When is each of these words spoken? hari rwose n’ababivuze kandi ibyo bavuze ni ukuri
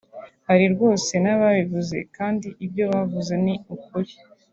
hari 0.47 0.65
rwose 0.73 1.13
n’ababivuze 1.23 1.97
kandi 2.15 2.47
ibyo 2.65 2.85
bavuze 2.93 3.33
ni 3.45 3.53
ukuri 3.75 4.13